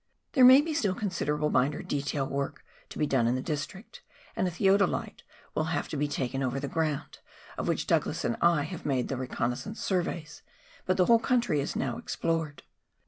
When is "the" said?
3.35-3.41, 6.59-6.67, 10.97-11.05